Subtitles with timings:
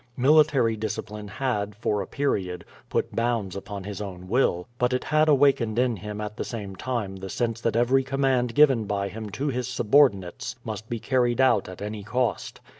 [0.17, 5.29] Military discipline had, for a period, put bounds upon his own will, but it had
[5.29, 9.29] awakened in him at the same time the sense that every command given by him
[9.29, 12.61] to his subordinates must be carried out at any cost.